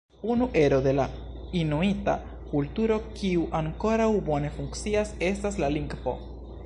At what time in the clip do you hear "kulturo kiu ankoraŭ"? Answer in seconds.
2.53-4.09